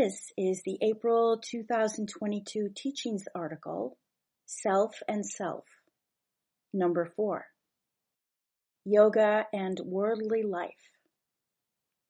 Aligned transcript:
This 0.00 0.32
is 0.36 0.62
the 0.64 0.78
April 0.80 1.40
2022 1.44 2.68
Teachings 2.72 3.24
article, 3.34 3.98
Self 4.46 5.02
and 5.08 5.26
Self, 5.26 5.64
number 6.72 7.10
4. 7.16 7.46
Yoga 8.84 9.46
and 9.52 9.80
Worldly 9.84 10.44
Life, 10.44 10.92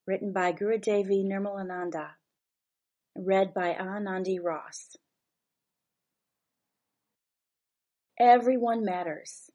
written 0.06 0.34
by 0.34 0.52
Gurudevi 0.52 1.24
Nirmalananda, 1.24 2.08
read 3.16 3.54
by 3.54 3.72
Anandi 3.72 4.36
Ross. 4.38 4.94
Everyone 8.20 8.84
matters, 8.84 9.48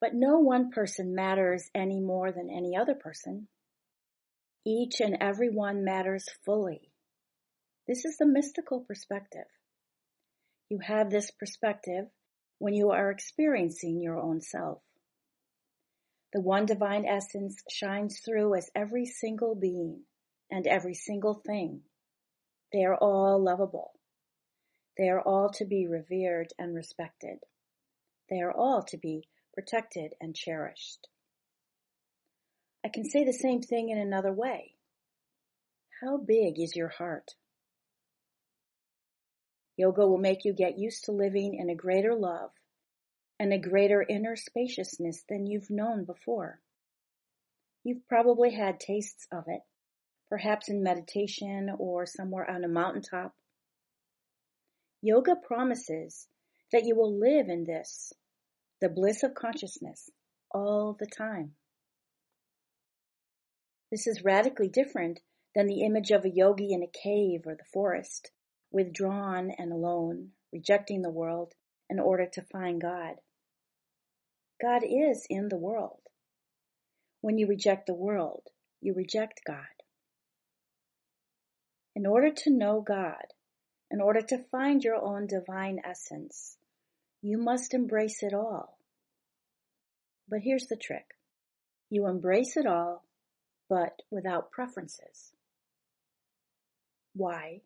but 0.00 0.14
no 0.14 0.38
one 0.38 0.70
person 0.70 1.14
matters 1.14 1.68
any 1.74 2.00
more 2.00 2.32
than 2.32 2.48
any 2.48 2.74
other 2.74 2.94
person. 2.94 3.48
Each 4.64 5.00
and 5.00 5.18
every 5.20 5.50
one 5.50 5.84
matters 5.84 6.24
fully 6.46 6.91
this 7.92 8.06
is 8.06 8.16
the 8.16 8.24
mystical 8.24 8.80
perspective. 8.80 9.44
You 10.70 10.78
have 10.78 11.10
this 11.10 11.30
perspective 11.30 12.06
when 12.56 12.72
you 12.72 12.90
are 12.90 13.10
experiencing 13.10 14.00
your 14.00 14.18
own 14.18 14.40
self. 14.40 14.80
The 16.32 16.40
one 16.40 16.64
divine 16.64 17.04
essence 17.04 17.62
shines 17.68 18.20
through 18.20 18.54
as 18.54 18.70
every 18.74 19.04
single 19.04 19.54
being 19.54 20.04
and 20.50 20.66
every 20.66 20.94
single 20.94 21.42
thing. 21.46 21.82
They 22.72 22.82
are 22.82 22.96
all 22.96 23.44
lovable. 23.44 23.90
They 24.96 25.10
are 25.10 25.20
all 25.20 25.50
to 25.58 25.66
be 25.66 25.86
revered 25.86 26.48
and 26.58 26.74
respected. 26.74 27.40
They 28.30 28.40
are 28.40 28.52
all 28.52 28.82
to 28.84 28.96
be 28.96 29.28
protected 29.52 30.14
and 30.18 30.34
cherished. 30.34 31.08
I 32.82 32.88
can 32.88 33.04
say 33.04 33.22
the 33.22 33.34
same 33.34 33.60
thing 33.60 33.90
in 33.90 33.98
another 33.98 34.32
way. 34.32 34.76
How 36.00 36.16
big 36.16 36.58
is 36.58 36.74
your 36.74 36.88
heart? 36.88 37.32
Yoga 39.82 40.06
will 40.06 40.18
make 40.18 40.44
you 40.44 40.52
get 40.52 40.78
used 40.78 41.06
to 41.06 41.10
living 41.10 41.56
in 41.56 41.68
a 41.68 41.74
greater 41.74 42.14
love 42.14 42.52
and 43.40 43.52
a 43.52 43.58
greater 43.58 44.06
inner 44.08 44.36
spaciousness 44.36 45.24
than 45.28 45.44
you've 45.44 45.70
known 45.70 46.04
before. 46.04 46.60
You've 47.82 48.06
probably 48.06 48.54
had 48.54 48.78
tastes 48.78 49.26
of 49.32 49.42
it, 49.48 49.62
perhaps 50.28 50.68
in 50.68 50.84
meditation 50.84 51.68
or 51.76 52.06
somewhere 52.06 52.48
on 52.48 52.62
a 52.62 52.68
mountaintop. 52.68 53.34
Yoga 55.00 55.34
promises 55.34 56.28
that 56.70 56.84
you 56.84 56.94
will 56.94 57.18
live 57.18 57.48
in 57.48 57.64
this, 57.64 58.12
the 58.80 58.88
bliss 58.88 59.24
of 59.24 59.34
consciousness, 59.34 60.10
all 60.52 60.96
the 60.96 61.08
time. 61.08 61.56
This 63.90 64.06
is 64.06 64.22
radically 64.22 64.68
different 64.68 65.18
than 65.56 65.66
the 65.66 65.82
image 65.82 66.12
of 66.12 66.24
a 66.24 66.30
yogi 66.30 66.72
in 66.72 66.84
a 66.84 66.98
cave 67.02 67.40
or 67.46 67.56
the 67.56 67.64
forest 67.72 68.30
withdrawn 68.72 69.50
and 69.58 69.72
alone, 69.72 70.30
rejecting 70.52 71.02
the 71.02 71.10
world 71.10 71.54
in 71.88 72.00
order 72.00 72.26
to 72.32 72.42
find 72.42 72.80
God. 72.80 73.16
God 74.60 74.82
is 74.82 75.26
in 75.28 75.48
the 75.48 75.56
world. 75.56 76.00
When 77.20 77.38
you 77.38 77.46
reject 77.46 77.86
the 77.86 77.94
world, 77.94 78.42
you 78.80 78.94
reject 78.94 79.42
God. 79.46 79.56
In 81.94 82.06
order 82.06 82.30
to 82.30 82.50
know 82.50 82.80
God, 82.80 83.26
in 83.90 84.00
order 84.00 84.22
to 84.22 84.44
find 84.50 84.82
your 84.82 84.96
own 84.96 85.26
divine 85.26 85.80
essence, 85.84 86.56
you 87.20 87.36
must 87.36 87.74
embrace 87.74 88.22
it 88.22 88.32
all. 88.32 88.78
But 90.28 90.40
here's 90.40 90.66
the 90.66 90.76
trick. 90.76 91.04
You 91.90 92.06
embrace 92.06 92.56
it 92.56 92.66
all, 92.66 93.04
but 93.68 94.00
without 94.10 94.50
preferences. 94.50 95.32
Why? 97.14 97.60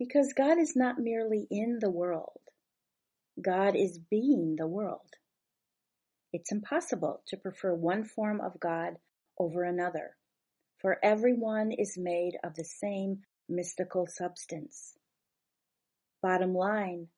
Because 0.00 0.32
God 0.32 0.58
is 0.58 0.74
not 0.74 0.98
merely 0.98 1.46
in 1.50 1.78
the 1.78 1.90
world. 1.90 2.40
God 3.38 3.76
is 3.76 3.98
being 3.98 4.56
the 4.56 4.66
world. 4.66 5.10
It's 6.32 6.50
impossible 6.50 7.22
to 7.26 7.36
prefer 7.36 7.74
one 7.74 8.04
form 8.04 8.40
of 8.40 8.58
God 8.58 8.94
over 9.38 9.62
another, 9.62 10.16
for 10.78 10.98
everyone 11.04 11.70
is 11.70 11.98
made 11.98 12.38
of 12.42 12.54
the 12.54 12.64
same 12.64 13.24
mystical 13.46 14.06
substance. 14.06 14.94
Bottom 16.22 16.54
line, 16.54 17.08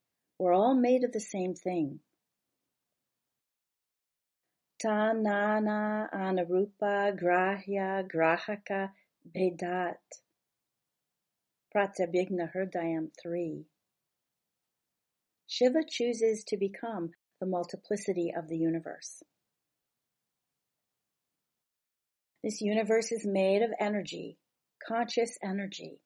we're 0.40 0.52
all 0.54 0.74
made 0.74 1.04
of 1.04 1.12
the 1.12 1.20
same 1.20 1.54
thing. 1.54 2.00
Ta 4.82 5.12
na 5.12 5.60
Tanana 5.60 6.08
anarupa 6.12 7.16
grahya 7.16 8.02
grahaka 8.12 8.90
bhedat. 9.32 9.98
Pratyabhijna 11.74 12.52
Hridayam 12.54 13.08
3. 13.22 13.64
Shiva 15.46 15.78
chooses 15.88 16.44
to 16.48 16.58
become 16.58 17.12
the 17.40 17.46
multiplicity 17.46 18.30
of 18.36 18.46
the 18.48 18.58
universe. 18.58 19.22
This 22.44 22.60
universe 22.60 23.10
is 23.10 23.24
made 23.24 23.62
of 23.62 23.70
energy, 23.80 24.36
conscious 24.86 25.38
energy, 25.42 26.00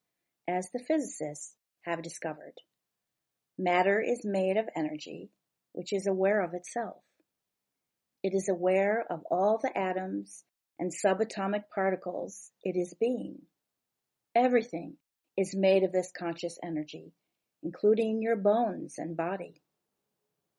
as 0.47 0.69
the 0.73 0.85
physicists 0.87 1.57
have 1.83 2.01
discovered. 2.01 2.55
Matter 3.59 4.01
is 4.01 4.21
made 4.23 4.57
of 4.57 4.69
energy, 4.77 5.31
which 5.73 5.93
is 5.93 6.07
aware 6.07 6.43
of 6.45 6.55
itself. 6.55 7.03
It 8.23 8.35
is 8.35 8.49
aware 8.49 9.05
of 9.11 9.25
all 9.33 9.59
the 9.61 9.77
atoms 9.77 10.45
and 10.79 10.93
subatomic 10.93 11.63
particles 11.75 12.53
it 12.63 12.77
is 12.77 12.95
being. 13.01 13.39
Everything 14.37 14.99
is 15.37 15.55
made 15.55 15.83
of 15.83 15.93
this 15.93 16.11
conscious 16.17 16.59
energy, 16.63 17.13
including 17.63 18.23
your 18.23 18.37
bones 18.37 18.95
and 18.99 19.17
body. 19.17 19.61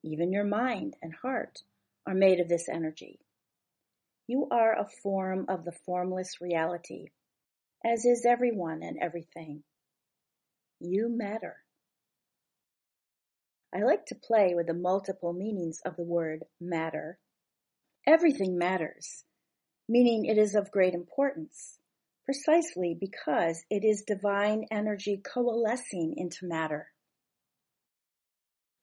Even 0.04 0.32
your 0.32 0.44
mind 0.44 0.96
and 1.02 1.14
heart 1.16 1.64
are 2.06 2.14
made 2.14 2.40
of 2.40 2.48
this 2.48 2.70
energy. 2.70 3.20
You 4.28 4.48
are 4.52 4.78
a 4.78 4.88
form 5.02 5.46
of 5.50 5.66
the 5.66 5.72
formless 5.72 6.40
reality, 6.40 7.08
as 7.84 8.06
is 8.06 8.26
everyone 8.26 8.84
and 8.84 8.98
everything. 9.02 9.64
You 10.80 11.10
matter. 11.10 11.58
I 13.74 13.80
like 13.84 14.06
to 14.08 14.16
play 14.16 14.54
with 14.54 14.68
the 14.68 14.74
multiple 14.74 15.34
meanings 15.34 15.82
of 15.86 15.96
the 15.96 16.04
word 16.04 16.44
matter. 16.62 17.18
Everything 18.06 18.58
matters, 18.58 19.24
meaning 19.90 20.26
it 20.26 20.38
is 20.38 20.56
of 20.56 20.72
great 20.72 20.94
importance 20.94 21.80
precisely 22.28 22.94
because 22.94 23.64
it 23.70 23.86
is 23.86 24.04
divine 24.06 24.66
energy 24.70 25.22
coalescing 25.24 26.14
into 26.18 26.46
matter. 26.46 26.88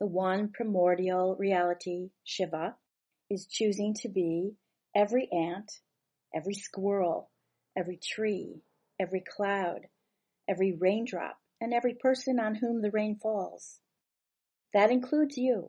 The 0.00 0.06
one 0.06 0.48
primordial 0.48 1.36
reality, 1.38 2.08
Shiva, 2.24 2.76
is 3.28 3.46
choosing 3.46 3.92
to 4.00 4.08
be 4.08 4.54
every 4.96 5.28
ant, 5.30 5.70
every 6.34 6.54
squirrel, 6.54 7.28
every 7.76 7.98
tree, 8.02 8.62
every 8.98 9.22
cloud, 9.36 9.88
every 10.48 10.72
raindrop, 10.72 11.36
and 11.60 11.74
every 11.74 11.92
person 11.92 12.40
on 12.40 12.54
whom 12.54 12.80
the 12.80 12.90
rain 12.90 13.18
falls. 13.22 13.78
That 14.72 14.90
includes 14.90 15.36
you. 15.36 15.68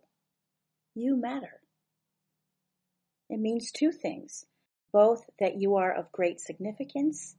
You 0.93 1.17
matter. 1.17 1.59
It 3.29 3.41
means 3.41 3.69
two 3.73 3.91
things, 3.91 4.45
both 4.93 5.25
that 5.41 5.59
you 5.59 5.75
are 5.75 5.93
of 5.93 6.13
great 6.13 6.39
significance 6.39 7.35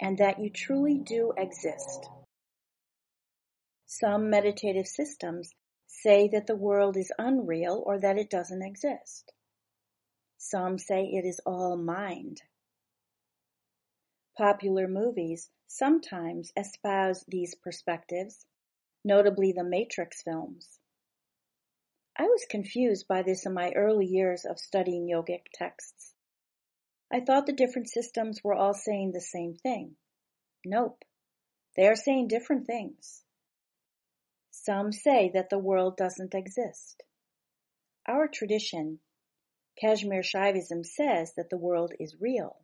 and 0.00 0.18
that 0.18 0.38
you 0.38 0.50
truly 0.50 0.98
do 0.98 1.32
exist. 1.36 2.08
Some 3.86 4.30
meditative 4.30 4.86
systems 4.86 5.52
say 5.86 6.28
that 6.28 6.46
the 6.46 6.56
world 6.56 6.96
is 6.96 7.12
unreal 7.18 7.82
or 7.86 7.98
that 8.00 8.18
it 8.18 8.30
doesn't 8.30 8.62
exist. 8.62 9.32
Some 10.38 10.78
say 10.78 11.04
it 11.04 11.24
is 11.24 11.40
all 11.46 11.76
mind. 11.76 12.42
Popular 14.36 14.88
movies 14.88 15.50
sometimes 15.68 16.52
espouse 16.56 17.24
these 17.28 17.54
perspectives, 17.54 18.46
notably 19.04 19.52
the 19.52 19.64
Matrix 19.64 20.22
films. 20.22 20.80
I 22.16 22.24
was 22.24 22.46
confused 22.48 23.06
by 23.08 23.22
this 23.22 23.46
in 23.46 23.54
my 23.54 23.70
early 23.72 24.06
years 24.06 24.44
of 24.44 24.58
studying 24.58 25.08
yogic 25.08 25.46
texts. 25.52 26.13
I 27.14 27.20
thought 27.20 27.46
the 27.46 27.52
different 27.52 27.88
systems 27.88 28.42
were 28.42 28.56
all 28.56 28.74
saying 28.74 29.12
the 29.12 29.20
same 29.20 29.54
thing. 29.54 29.94
Nope. 30.66 31.04
They 31.76 31.86
are 31.86 31.94
saying 31.94 32.26
different 32.26 32.66
things. 32.66 33.22
Some 34.50 34.90
say 34.90 35.30
that 35.32 35.48
the 35.48 35.60
world 35.60 35.96
doesn't 35.96 36.34
exist. 36.34 37.04
Our 38.08 38.26
tradition, 38.26 38.98
Kashmir 39.80 40.22
Shaivism, 40.22 40.84
says 40.84 41.32
that 41.36 41.50
the 41.50 41.56
world 41.56 41.92
is 42.00 42.16
real. 42.20 42.56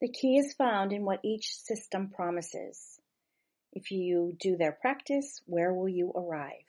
The 0.00 0.08
key 0.08 0.38
is 0.38 0.54
found 0.54 0.94
in 0.94 1.04
what 1.04 1.20
each 1.22 1.54
system 1.54 2.08
promises. 2.08 2.98
If 3.74 3.90
you 3.90 4.34
do 4.40 4.56
their 4.56 4.72
practice, 4.72 5.42
where 5.44 5.74
will 5.74 5.90
you 5.90 6.12
arrive? 6.16 6.64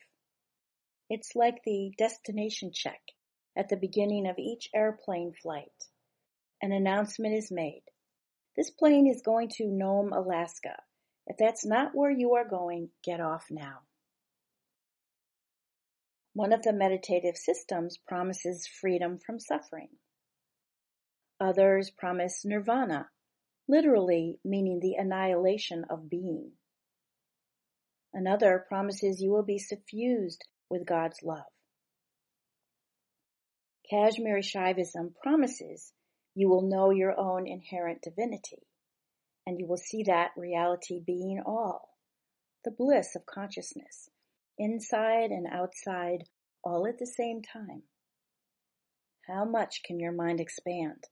It's 1.09 1.38
like 1.38 1.63
the 1.63 1.93
destination 1.97 2.71
check 2.73 3.00
at 3.57 3.69
the 3.69 3.75
beginning 3.75 4.27
of 4.27 4.38
each 4.38 4.69
airplane 4.74 5.33
flight. 5.42 5.86
An 6.62 6.71
announcement 6.71 7.33
is 7.33 7.51
made. 7.51 7.83
This 8.56 8.69
plane 8.69 9.07
is 9.07 9.21
going 9.21 9.50
to 9.57 9.68
Nome, 9.68 10.13
Alaska. 10.13 10.75
If 11.25 11.38
that's 11.38 11.65
not 11.65 11.92
where 11.94 12.12
you 12.12 12.36
are 12.36 12.48
going, 12.48 12.89
get 13.04 13.19
off 13.19 13.45
now. 13.50 13.80
One 16.33 16.54
of 16.54 16.62
the 16.62 16.74
meditative 16.74 17.36
systems 17.36 17.98
promises 18.07 18.68
freedom 18.68 19.18
from 19.18 19.39
suffering. 19.39 19.89
Others 21.39 21.92
promise 21.92 22.45
nirvana, 22.45 23.10
literally 23.68 24.39
meaning 24.45 24.80
the 24.80 24.95
annihilation 24.95 25.86
of 25.89 26.10
being. 26.10 26.51
Another 28.13 28.65
promises 28.68 29.21
you 29.21 29.31
will 29.31 29.44
be 29.44 29.60
suffused 29.60 30.44
with 30.69 30.86
God's 30.86 31.21
love. 31.24 31.45
Kashmiri 33.89 34.42
Shaivism 34.42 35.16
promises 35.24 35.94
you 36.36 36.50
will 36.50 36.62
know 36.62 36.89
your 36.89 37.18
own 37.18 37.48
inherent 37.48 38.01
divinity, 38.01 38.68
and 39.45 39.57
you 39.57 39.66
will 39.66 39.78
see 39.78 40.04
that 40.04 40.31
reality 40.36 41.00
being 41.00 41.42
all, 41.45 41.98
the 42.66 42.72
bliss 42.72 43.16
of 43.16 43.25
consciousness, 43.25 44.10
inside 44.57 45.31
and 45.31 45.48
outside, 45.48 46.25
all 46.63 46.86
at 46.86 47.00
the 47.00 47.07
same 47.07 47.42
time. 47.42 47.84
How 49.25 49.45
much 49.45 49.84
can 49.84 50.00
your 50.00 50.12
mind 50.12 50.42
expand? 50.42 51.06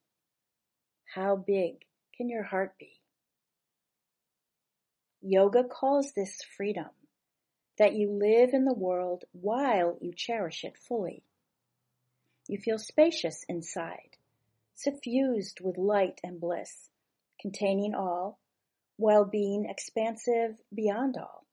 How 1.14 1.38
big 1.38 1.76
can 2.18 2.30
your 2.30 2.44
heart 2.44 2.78
be? 2.78 3.02
Yoga 5.22 5.64
calls 5.64 6.12
this 6.12 6.42
freedom, 6.58 6.90
that 7.78 7.94
you 7.94 8.12
live 8.12 8.50
in 8.54 8.66
the 8.66 8.74
world 8.74 9.24
while 9.32 9.98
you 10.02 10.14
cherish 10.14 10.64
it 10.64 10.78
fully. 10.78 11.24
You 12.48 12.60
feel 12.60 12.78
spacious 12.78 13.44
inside, 13.50 14.18
suffused 14.76 15.62
with 15.62 15.78
light 15.78 16.20
and 16.24 16.40
bliss, 16.40 16.90
containing 17.40 17.96
all, 17.96 18.40
while 18.98 19.26
being 19.26 19.66
expansive 19.66 20.60
beyond 20.74 21.18
all. 21.18 21.46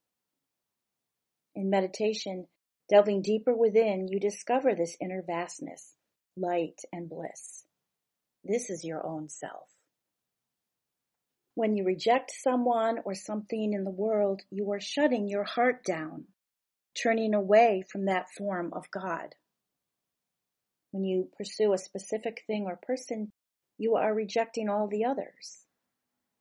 In 1.54 1.70
meditation, 1.70 2.46
delving 2.88 3.22
deeper 3.22 3.54
within, 3.54 4.08
you 4.08 4.20
discover 4.20 4.74
this 4.74 4.96
inner 5.00 5.22
vastness, 5.22 5.94
light 6.36 6.80
and 6.92 7.08
bliss. 7.08 7.64
This 8.44 8.70
is 8.70 8.84
your 8.84 9.04
own 9.06 9.28
self. 9.28 9.68
When 11.54 11.76
you 11.76 11.84
reject 11.84 12.32
someone 12.32 12.98
or 13.04 13.14
something 13.14 13.72
in 13.72 13.84
the 13.84 13.90
world, 13.90 14.42
you 14.50 14.70
are 14.72 14.80
shutting 14.80 15.28
your 15.28 15.44
heart 15.44 15.84
down, 15.84 16.24
turning 16.94 17.34
away 17.34 17.84
from 17.90 18.06
that 18.06 18.30
form 18.30 18.72
of 18.72 18.90
God. 18.90 19.34
When 20.92 21.04
you 21.04 21.28
pursue 21.36 21.72
a 21.72 21.78
specific 21.78 22.44
thing 22.46 22.66
or 22.66 22.76
person, 22.76 23.32
you 23.78 23.96
are 23.96 24.14
rejecting 24.14 24.68
all 24.68 24.86
the 24.86 25.04
others. 25.04 25.64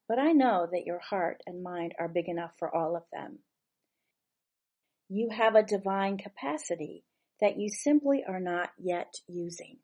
But 0.07 0.19
I 0.19 0.33
know 0.33 0.67
that 0.71 0.85
your 0.85 0.99
heart 0.99 1.41
and 1.47 1.63
mind 1.63 1.95
are 1.97 2.07
big 2.07 2.27
enough 2.27 2.51
for 2.59 2.73
all 2.73 2.95
of 2.95 3.03
them. 3.11 3.39
You 5.09 5.29
have 5.29 5.55
a 5.55 5.63
divine 5.63 6.17
capacity 6.17 7.03
that 7.39 7.57
you 7.57 7.69
simply 7.69 8.23
are 8.27 8.39
not 8.39 8.69
yet 8.77 9.15
using. 9.27 9.79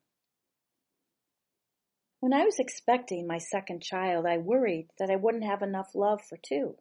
When 2.19 2.33
I 2.33 2.43
was 2.43 2.59
expecting 2.59 3.25
my 3.25 3.37
second 3.37 3.81
child, 3.81 4.25
I 4.25 4.37
worried 4.37 4.89
that 4.99 5.09
I 5.09 5.15
wouldn't 5.15 5.43
have 5.43 5.61
enough 5.61 5.95
love 5.95 6.21
for 6.21 6.37
two. 6.37 6.75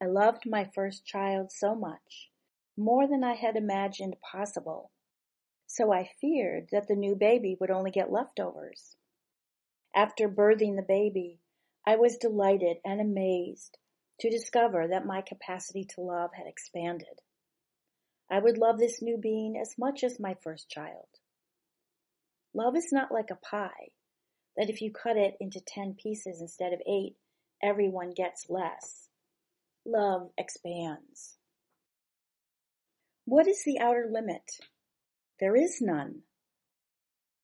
I 0.00 0.06
loved 0.06 0.44
my 0.46 0.68
first 0.74 1.04
child 1.04 1.52
so 1.52 1.74
much, 1.74 2.30
more 2.76 3.06
than 3.06 3.22
I 3.22 3.34
had 3.34 3.56
imagined 3.56 4.16
possible, 4.20 4.90
so 5.72 5.90
I 5.90 6.10
feared 6.20 6.68
that 6.70 6.86
the 6.86 6.94
new 6.94 7.16
baby 7.16 7.56
would 7.58 7.70
only 7.70 7.90
get 7.90 8.12
leftovers. 8.12 8.94
After 9.96 10.28
birthing 10.28 10.76
the 10.76 10.84
baby, 10.86 11.40
I 11.86 11.96
was 11.96 12.18
delighted 12.18 12.76
and 12.84 13.00
amazed 13.00 13.78
to 14.20 14.28
discover 14.28 14.86
that 14.86 15.06
my 15.06 15.22
capacity 15.22 15.86
to 15.94 16.02
love 16.02 16.32
had 16.34 16.46
expanded. 16.46 17.22
I 18.30 18.38
would 18.38 18.58
love 18.58 18.78
this 18.78 19.00
new 19.00 19.16
being 19.16 19.56
as 19.58 19.78
much 19.78 20.04
as 20.04 20.20
my 20.20 20.36
first 20.42 20.68
child. 20.68 21.08
Love 22.52 22.76
is 22.76 22.90
not 22.92 23.10
like 23.10 23.30
a 23.30 23.36
pie, 23.36 23.92
that 24.58 24.68
if 24.68 24.82
you 24.82 24.92
cut 24.92 25.16
it 25.16 25.38
into 25.40 25.62
10 25.66 25.94
pieces 25.94 26.42
instead 26.42 26.74
of 26.74 26.82
8, 26.86 27.16
everyone 27.62 28.10
gets 28.10 28.50
less. 28.50 29.08
Love 29.86 30.32
expands. 30.36 31.38
What 33.24 33.48
is 33.48 33.62
the 33.64 33.78
outer 33.80 34.06
limit? 34.12 34.60
There 35.42 35.56
is 35.56 35.80
none. 35.80 36.22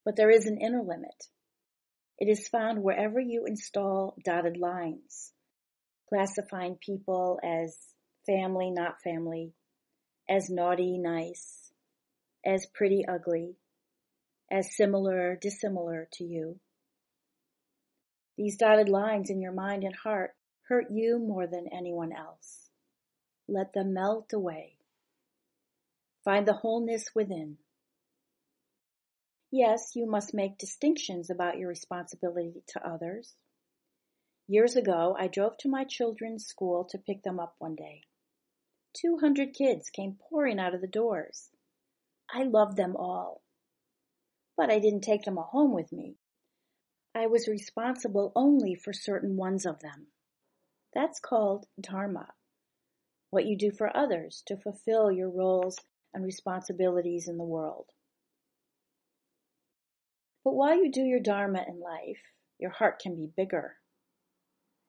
But 0.04 0.14
there 0.14 0.30
is 0.30 0.46
an 0.46 0.60
inner 0.60 0.84
limit. 0.84 1.26
It 2.16 2.28
is 2.28 2.46
found 2.46 2.80
wherever 2.80 3.18
you 3.18 3.44
install 3.44 4.14
dotted 4.24 4.56
lines, 4.56 5.32
classifying 6.08 6.76
people 6.76 7.40
as 7.42 7.76
family, 8.24 8.70
not 8.70 9.02
family, 9.02 9.52
as 10.30 10.48
naughty, 10.48 10.96
nice, 10.96 11.72
as 12.46 12.66
pretty, 12.72 13.04
ugly, 13.04 13.56
as 14.48 14.76
similar, 14.76 15.34
dissimilar 15.34 16.06
to 16.12 16.24
you. 16.24 16.60
These 18.36 18.58
dotted 18.58 18.88
lines 18.88 19.28
in 19.28 19.40
your 19.40 19.50
mind 19.50 19.82
and 19.82 19.96
heart 19.96 20.36
hurt 20.68 20.86
you 20.92 21.18
more 21.18 21.48
than 21.48 21.66
anyone 21.76 22.12
else. 22.12 22.70
Let 23.48 23.72
them 23.72 23.92
melt 23.92 24.32
away. 24.32 24.76
Find 26.24 26.46
the 26.46 26.52
wholeness 26.52 27.06
within. 27.12 27.56
Yes, 29.50 29.92
you 29.94 30.06
must 30.06 30.34
make 30.34 30.58
distinctions 30.58 31.30
about 31.30 31.58
your 31.58 31.68
responsibility 31.68 32.62
to 32.68 32.86
others. 32.86 33.34
Years 34.46 34.76
ago, 34.76 35.16
I 35.18 35.28
drove 35.28 35.56
to 35.58 35.68
my 35.68 35.84
children's 35.84 36.46
school 36.46 36.86
to 36.90 36.98
pick 36.98 37.22
them 37.22 37.40
up 37.40 37.54
one 37.58 37.74
day. 37.74 38.02
Two 38.94 39.18
hundred 39.18 39.54
kids 39.54 39.90
came 39.90 40.18
pouring 40.28 40.58
out 40.58 40.74
of 40.74 40.80
the 40.80 40.86
doors. 40.86 41.48
I 42.30 42.42
loved 42.42 42.76
them 42.76 42.94
all. 42.96 43.42
But 44.56 44.70
I 44.70 44.78
didn't 44.78 45.02
take 45.02 45.24
them 45.24 45.38
all 45.38 45.48
home 45.50 45.72
with 45.72 45.92
me. 45.92 46.16
I 47.14 47.26
was 47.26 47.48
responsible 47.48 48.32
only 48.36 48.74
for 48.74 48.92
certain 48.92 49.36
ones 49.36 49.64
of 49.64 49.80
them. 49.80 50.08
That's 50.94 51.20
called 51.20 51.66
dharma. 51.80 52.28
What 53.30 53.46
you 53.46 53.56
do 53.56 53.70
for 53.70 53.94
others 53.96 54.42
to 54.46 54.56
fulfill 54.56 55.10
your 55.10 55.30
roles 55.30 55.78
and 56.12 56.24
responsibilities 56.24 57.28
in 57.28 57.38
the 57.38 57.44
world. 57.44 57.86
But 60.48 60.54
while 60.54 60.82
you 60.82 60.90
do 60.90 61.02
your 61.02 61.20
Dharma 61.20 61.62
in 61.68 61.78
life, 61.78 62.22
your 62.58 62.70
heart 62.70 63.00
can 63.00 63.14
be 63.14 63.26
bigger. 63.36 63.76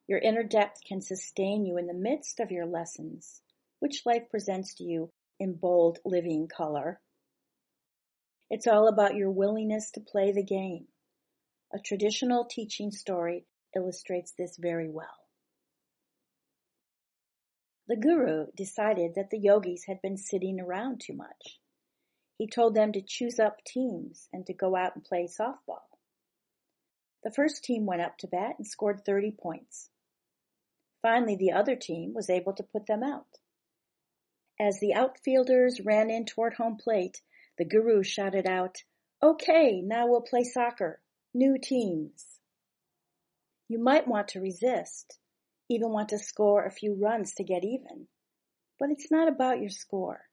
Your 0.07 0.19
inner 0.19 0.41
depth 0.41 0.79
can 0.87 1.01
sustain 1.01 1.65
you 1.65 1.77
in 1.77 1.85
the 1.85 1.93
midst 1.93 2.39
of 2.39 2.49
your 2.49 2.65
lessons, 2.65 3.41
which 3.79 4.05
life 4.05 4.29
presents 4.31 4.73
to 4.75 4.85
you 4.85 5.11
in 5.37 5.55
bold 5.55 5.99
living 6.05 6.47
color. 6.47 7.01
It's 8.49 8.67
all 8.67 8.87
about 8.87 9.15
your 9.15 9.31
willingness 9.31 9.91
to 9.95 9.99
play 9.99 10.31
the 10.31 10.45
game. 10.45 10.87
A 11.73 11.79
traditional 11.79 12.45
teaching 12.45 12.89
story 12.89 13.45
illustrates 13.75 14.31
this 14.31 14.55
very 14.57 14.89
well. 14.89 15.27
The 17.89 17.97
guru 17.97 18.45
decided 18.55 19.15
that 19.15 19.29
the 19.29 19.39
yogis 19.39 19.83
had 19.87 20.01
been 20.01 20.15
sitting 20.15 20.61
around 20.61 21.01
too 21.05 21.17
much. 21.17 21.58
He 22.39 22.47
told 22.47 22.73
them 22.73 22.93
to 22.93 23.01
choose 23.01 23.37
up 23.37 23.65
teams 23.65 24.29
and 24.31 24.45
to 24.45 24.53
go 24.53 24.77
out 24.77 24.95
and 24.95 25.03
play 25.03 25.27
softball. 25.27 25.83
The 27.21 27.31
first 27.31 27.65
team 27.65 27.85
went 27.85 28.01
up 28.01 28.17
to 28.19 28.27
bat 28.27 28.55
and 28.57 28.65
scored 28.65 29.03
30 29.05 29.31
points. 29.31 29.89
Finally, 31.01 31.35
the 31.35 31.51
other 31.51 31.75
team 31.75 32.13
was 32.13 32.29
able 32.29 32.53
to 32.53 32.63
put 32.63 32.85
them 32.85 33.03
out. 33.03 33.39
As 34.57 34.79
the 34.79 34.93
outfielders 34.93 35.81
ran 35.81 36.09
in 36.09 36.25
toward 36.25 36.53
home 36.53 36.77
plate, 36.77 37.21
the 37.57 37.65
guru 37.65 38.03
shouted 38.03 38.47
out, 38.47 38.83
Okay, 39.21 39.81
now 39.81 40.07
we'll 40.07 40.21
play 40.21 40.45
soccer. 40.45 41.01
New 41.33 41.57
teams. 41.57 42.39
You 43.67 43.79
might 43.79 44.07
want 44.07 44.29
to 44.29 44.39
resist, 44.39 45.19
even 45.67 45.91
want 45.91 46.07
to 46.09 46.17
score 46.17 46.65
a 46.65 46.71
few 46.71 46.95
runs 46.95 47.33
to 47.33 47.43
get 47.43 47.65
even, 47.65 48.07
but 48.79 48.91
it's 48.91 49.11
not 49.11 49.27
about 49.27 49.59
your 49.59 49.69
score. 49.69 50.28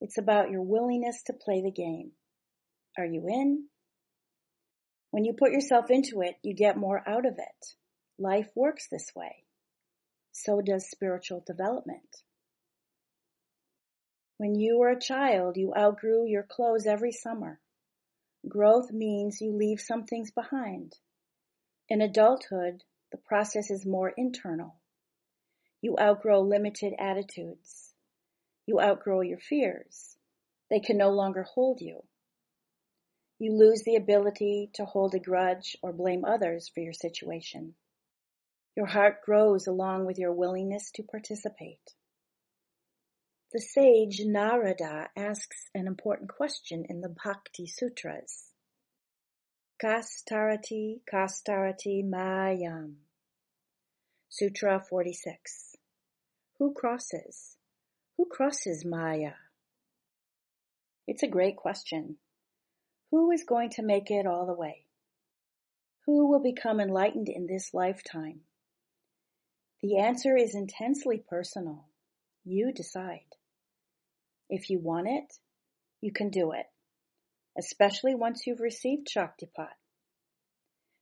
It's 0.00 0.18
about 0.18 0.50
your 0.50 0.62
willingness 0.62 1.22
to 1.26 1.32
play 1.32 1.62
the 1.62 1.70
game. 1.70 2.12
Are 2.98 3.04
you 3.04 3.26
in? 3.28 3.66
When 5.10 5.24
you 5.24 5.32
put 5.32 5.52
yourself 5.52 5.86
into 5.90 6.22
it, 6.22 6.36
you 6.42 6.54
get 6.54 6.76
more 6.76 7.02
out 7.06 7.26
of 7.26 7.34
it. 7.38 7.74
Life 8.18 8.48
works 8.54 8.88
this 8.90 9.10
way. 9.14 9.44
So 10.32 10.60
does 10.60 10.88
spiritual 10.88 11.42
development. 11.46 12.22
When 14.38 14.54
you 14.54 14.78
were 14.78 14.90
a 14.90 15.00
child, 15.00 15.56
you 15.56 15.74
outgrew 15.76 16.26
your 16.26 16.44
clothes 16.44 16.86
every 16.86 17.12
summer. 17.12 17.60
Growth 18.48 18.90
means 18.90 19.40
you 19.40 19.52
leave 19.52 19.80
some 19.80 20.04
things 20.04 20.30
behind. 20.30 20.96
In 21.90 22.00
adulthood, 22.00 22.84
the 23.12 23.18
process 23.18 23.70
is 23.70 23.84
more 23.84 24.14
internal. 24.16 24.76
You 25.82 25.96
outgrow 26.00 26.40
limited 26.40 26.94
attitudes. 26.98 27.89
You 28.70 28.80
outgrow 28.80 29.22
your 29.22 29.40
fears. 29.40 30.16
They 30.70 30.78
can 30.78 30.96
no 30.96 31.10
longer 31.10 31.42
hold 31.42 31.80
you. 31.80 32.04
You 33.40 33.52
lose 33.52 33.82
the 33.82 33.96
ability 33.96 34.70
to 34.74 34.84
hold 34.84 35.12
a 35.12 35.18
grudge 35.18 35.76
or 35.82 35.92
blame 35.92 36.24
others 36.24 36.70
for 36.72 36.78
your 36.78 36.92
situation. 36.92 37.74
Your 38.76 38.86
heart 38.86 39.22
grows 39.24 39.66
along 39.66 40.06
with 40.06 40.20
your 40.20 40.32
willingness 40.32 40.92
to 40.92 41.02
participate. 41.02 41.96
The 43.52 43.60
sage 43.60 44.20
Narada 44.24 45.08
asks 45.16 45.68
an 45.74 45.88
important 45.88 46.30
question 46.30 46.84
in 46.88 47.00
the 47.00 47.12
Bhakti 47.24 47.66
Sutras. 47.66 48.52
Kastarati 49.82 51.00
Kastarati 51.12 52.08
Mayam. 52.08 52.98
Sutra 54.28 54.80
46. 54.88 55.74
Who 56.58 56.72
crosses? 56.72 57.56
Who 58.20 58.26
crosses 58.26 58.84
Maya? 58.84 59.32
It's 61.06 61.22
a 61.22 61.26
great 61.26 61.56
question. 61.56 62.18
Who 63.10 63.30
is 63.30 63.44
going 63.48 63.70
to 63.76 63.82
make 63.82 64.10
it 64.10 64.26
all 64.26 64.44
the 64.44 64.52
way? 64.52 64.84
Who 66.04 66.28
will 66.28 66.42
become 66.42 66.80
enlightened 66.80 67.30
in 67.30 67.46
this 67.46 67.72
lifetime? 67.72 68.40
The 69.80 70.00
answer 70.00 70.36
is 70.36 70.54
intensely 70.54 71.24
personal. 71.30 71.88
You 72.44 72.74
decide. 72.74 73.24
If 74.50 74.68
you 74.68 74.80
want 74.80 75.08
it, 75.08 75.32
you 76.02 76.12
can 76.12 76.28
do 76.28 76.52
it, 76.52 76.66
especially 77.58 78.14
once 78.14 78.42
you've 78.46 78.60
received 78.60 79.08
Shaktipat. 79.08 79.78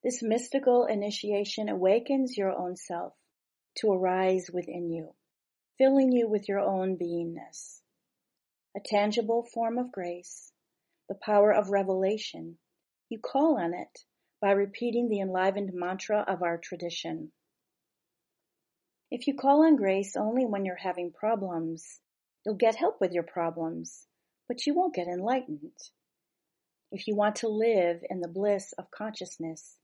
This 0.05 0.23
mystical 0.23 0.87
initiation 0.87 1.69
awakens 1.69 2.37
your 2.39 2.57
own 2.57 2.77
self 2.77 3.15
to 3.79 3.89
arise 3.91 4.49
within 4.53 4.93
you, 4.93 5.15
filling 5.79 6.13
you 6.13 6.29
with 6.29 6.49
your 6.49 6.61
own 6.61 6.99
beingness. 6.99 7.81
A 8.77 8.81
tangible 8.85 9.43
form 9.55 9.79
of 9.79 9.93
grace, 9.93 10.53
the 11.09 11.15
power 11.15 11.53
of 11.53 11.71
revelation, 11.71 12.59
you 13.09 13.19
call 13.19 13.59
on 13.59 13.73
it 13.73 14.05
by 14.41 14.51
repeating 14.51 15.09
the 15.09 15.21
enlivened 15.21 15.71
mantra 15.73 16.25
of 16.29 16.43
our 16.43 16.59
tradition. 16.59 17.33
If 19.11 19.27
you 19.27 19.35
call 19.35 19.65
on 19.65 19.77
grace 19.77 20.17
only 20.17 20.45
when 20.45 20.65
you're 20.65 20.77
having 20.77 21.13
problems, 21.13 22.01
You'll 22.49 22.57
get 22.57 22.77
help 22.77 22.99
with 22.99 23.13
your 23.13 23.25
problems, 23.25 24.07
but 24.49 24.65
you 24.65 24.75
won't 24.75 24.95
get 24.95 25.07
enlightened. 25.07 25.77
If 26.91 27.07
you 27.07 27.15
want 27.15 27.37
to 27.37 27.49
live 27.49 28.01
in 28.09 28.21
the 28.21 28.29
bliss 28.29 28.73
of 28.79 28.91
consciousness, 28.91 29.77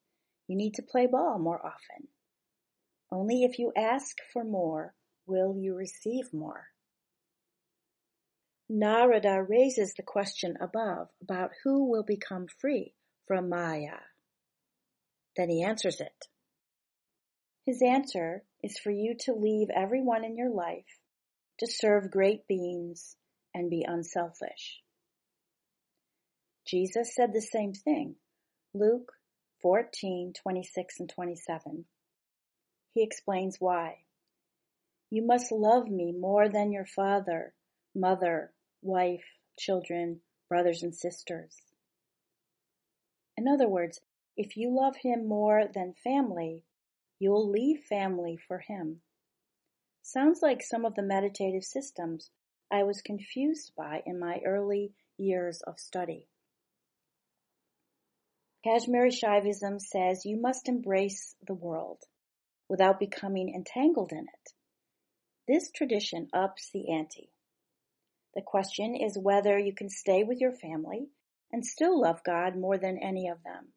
you 0.48 0.56
need 0.56 0.72
to 0.76 0.82
play 0.82 1.06
ball 1.06 1.38
more 1.38 1.58
often. 1.58 2.08
Only 3.12 3.44
if 3.44 3.58
you 3.58 3.70
ask 3.76 4.16
for 4.32 4.44
more 4.44 4.94
will 5.26 5.56
you 5.56 5.74
receive 5.74 6.32
more. 6.32 6.68
Narada 8.68 9.42
raises 9.42 9.94
the 9.94 10.02
question 10.02 10.56
above 10.60 11.08
about 11.22 11.50
who 11.62 11.90
will 11.90 12.02
become 12.02 12.46
free 12.60 12.94
from 13.26 13.48
Maya. 13.48 13.98
Then 15.36 15.50
he 15.50 15.62
answers 15.62 16.00
it. 16.00 16.28
His 17.66 17.82
answer 17.82 18.44
is 18.62 18.78
for 18.78 18.90
you 18.90 19.14
to 19.20 19.34
leave 19.34 19.68
everyone 19.74 20.24
in 20.24 20.36
your 20.36 20.50
life 20.50 20.98
to 21.58 21.66
serve 21.66 22.10
great 22.10 22.46
beings 22.46 23.16
and 23.54 23.70
be 23.70 23.84
unselfish. 23.86 24.82
Jesus 26.66 27.14
said 27.14 27.32
the 27.32 27.40
same 27.40 27.72
thing. 27.72 28.16
Luke 28.72 29.12
14, 29.62 30.32
26 30.42 31.00
and 31.00 31.08
27. 31.08 31.84
He 32.92 33.02
explains 33.02 33.56
why. 33.58 34.03
You 35.14 35.22
must 35.24 35.52
love 35.52 35.88
me 35.88 36.10
more 36.10 36.48
than 36.48 36.72
your 36.72 36.86
father, 36.86 37.54
mother, 37.94 38.52
wife, 38.82 39.22
children, 39.56 40.22
brothers 40.48 40.82
and 40.82 40.92
sisters. 40.92 41.54
In 43.36 43.46
other 43.46 43.68
words, 43.68 44.00
if 44.36 44.56
you 44.56 44.74
love 44.74 44.96
him 44.96 45.28
more 45.28 45.68
than 45.72 45.94
family, 46.02 46.64
you'll 47.20 47.48
leave 47.48 47.84
family 47.84 48.36
for 48.36 48.58
him. 48.58 49.02
Sounds 50.02 50.42
like 50.42 50.64
some 50.64 50.84
of 50.84 50.96
the 50.96 51.02
meditative 51.02 51.62
systems 51.62 52.30
I 52.68 52.82
was 52.82 53.00
confused 53.00 53.70
by 53.76 54.02
in 54.04 54.18
my 54.18 54.40
early 54.44 54.94
years 55.16 55.62
of 55.64 55.78
study. 55.78 56.26
Kashmiri 58.64 59.12
Shaivism 59.12 59.80
says 59.80 60.26
you 60.26 60.40
must 60.40 60.68
embrace 60.68 61.36
the 61.46 61.54
world 61.54 62.02
without 62.68 62.98
becoming 62.98 63.54
entangled 63.54 64.10
in 64.10 64.26
it. 64.26 64.53
This 65.46 65.70
tradition 65.70 66.28
ups 66.32 66.70
the 66.72 66.90
ante. 66.90 67.30
The 68.34 68.42
question 68.42 68.94
is 68.96 69.18
whether 69.18 69.58
you 69.58 69.74
can 69.74 69.90
stay 69.90 70.24
with 70.24 70.40
your 70.40 70.52
family 70.52 71.08
and 71.52 71.66
still 71.66 72.00
love 72.00 72.24
God 72.24 72.56
more 72.56 72.78
than 72.78 72.98
any 72.98 73.28
of 73.28 73.42
them. 73.44 73.72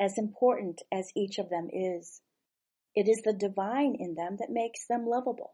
As 0.00 0.16
important 0.16 0.82
as 0.92 1.10
each 1.16 1.38
of 1.38 1.50
them 1.50 1.68
is, 1.72 2.20
it 2.94 3.08
is 3.08 3.22
the 3.22 3.32
divine 3.32 3.96
in 3.98 4.14
them 4.14 4.36
that 4.38 4.50
makes 4.50 4.86
them 4.86 5.06
lovable. 5.06 5.52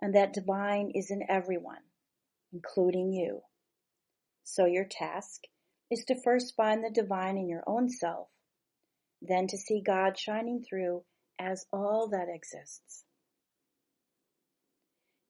And 0.00 0.14
that 0.14 0.32
divine 0.32 0.90
is 0.94 1.10
in 1.10 1.22
everyone, 1.28 1.82
including 2.52 3.12
you. 3.12 3.42
So 4.44 4.64
your 4.64 4.86
task 4.86 5.42
is 5.90 6.04
to 6.06 6.20
first 6.22 6.56
find 6.56 6.82
the 6.82 6.90
divine 6.90 7.36
in 7.36 7.48
your 7.48 7.64
own 7.66 7.90
self, 7.90 8.28
then 9.20 9.46
to 9.48 9.58
see 9.58 9.82
God 9.84 10.18
shining 10.18 10.64
through 10.66 11.04
as 11.38 11.66
all 11.70 12.08
that 12.08 12.28
exists. 12.34 13.04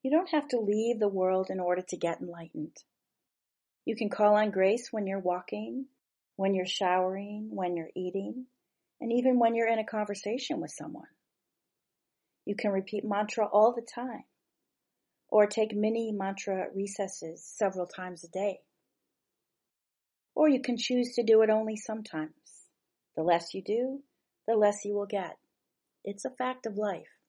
You 0.02 0.10
don't 0.10 0.30
have 0.30 0.48
to 0.48 0.60
leave 0.60 0.98
the 0.98 1.08
world 1.08 1.48
in 1.50 1.60
order 1.60 1.82
to 1.88 1.96
get 1.96 2.20
enlightened. 2.20 2.76
You 3.84 3.96
can 3.96 4.08
call 4.08 4.36
on 4.36 4.50
grace 4.50 4.88
when 4.90 5.06
you're 5.06 5.18
walking, 5.18 5.86
when 6.36 6.54
you're 6.54 6.66
showering, 6.66 7.50
when 7.52 7.76
you're 7.76 7.90
eating, 7.94 8.46
and 9.00 9.12
even 9.12 9.38
when 9.38 9.54
you're 9.54 9.68
in 9.68 9.78
a 9.78 9.84
conversation 9.84 10.60
with 10.60 10.70
someone. 10.70 11.08
You 12.46 12.54
can 12.56 12.70
repeat 12.70 13.04
mantra 13.04 13.46
all 13.46 13.74
the 13.74 13.86
time, 13.94 14.24
or 15.28 15.46
take 15.46 15.74
mini 15.74 16.12
mantra 16.12 16.68
recesses 16.74 17.44
several 17.44 17.86
times 17.86 18.24
a 18.24 18.28
day. 18.28 18.60
Or 20.34 20.48
you 20.48 20.62
can 20.62 20.78
choose 20.78 21.14
to 21.16 21.22
do 21.22 21.42
it 21.42 21.50
only 21.50 21.76
sometimes. 21.76 22.32
The 23.16 23.22
less 23.22 23.52
you 23.52 23.62
do, 23.62 24.00
the 24.46 24.54
less 24.54 24.84
you 24.84 24.94
will 24.94 25.06
get. 25.06 25.36
It's 26.04 26.24
a 26.24 26.30
fact 26.30 26.64
of 26.64 26.78
life. 26.78 27.19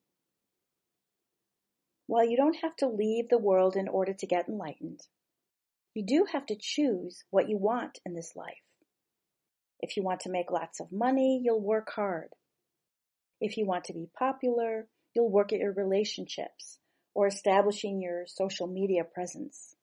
While 2.07 2.29
you 2.29 2.35
don't 2.35 2.57
have 2.61 2.75
to 2.77 2.87
leave 2.87 3.29
the 3.29 3.37
world 3.37 3.75
in 3.75 3.87
order 3.87 4.13
to 4.13 4.27
get 4.27 4.49
enlightened, 4.49 5.01
you 5.93 6.05
do 6.05 6.25
have 6.31 6.45
to 6.47 6.57
choose 6.59 7.23
what 7.29 7.49
you 7.49 7.57
want 7.57 7.99
in 8.05 8.13
this 8.13 8.33
life. 8.35 8.63
If 9.79 9.97
you 9.97 10.03
want 10.03 10.21
to 10.21 10.31
make 10.31 10.51
lots 10.51 10.79
of 10.79 10.91
money, 10.91 11.41
you'll 11.43 11.61
work 11.61 11.91
hard. 11.95 12.29
If 13.39 13.57
you 13.57 13.65
want 13.65 13.85
to 13.85 13.93
be 13.93 14.07
popular, 14.17 14.87
you'll 15.13 15.31
work 15.31 15.51
at 15.51 15.59
your 15.59 15.73
relationships 15.73 16.77
or 17.13 17.27
establishing 17.27 18.01
your 18.01 18.25
social 18.27 18.67
media 18.67 19.03
presence. 19.03 19.75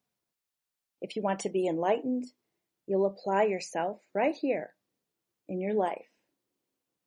If 1.01 1.15
you 1.15 1.21
want 1.21 1.39
to 1.41 1.49
be 1.49 1.67
enlightened, 1.67 2.25
you'll 2.87 3.05
apply 3.05 3.43
yourself 3.43 3.99
right 4.13 4.35
here 4.35 4.73
in 5.47 5.59
your 5.59 5.73
life 5.73 6.07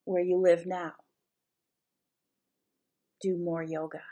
where 0.05 0.23
you 0.23 0.37
live 0.37 0.67
now. 0.67 0.93
Do 3.21 3.37
more 3.37 3.63
yoga. 3.63 4.03